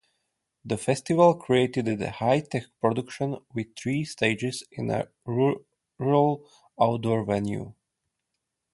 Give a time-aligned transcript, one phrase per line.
[0.65, 6.49] The Festival created a high-tech production with three stages in a rural
[6.81, 7.71] outdoor venue.